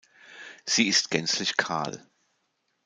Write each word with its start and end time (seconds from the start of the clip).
Sie 0.65 0.87
ist 0.87 1.11
gänzlich 1.11 1.57
kahl. 1.57 2.03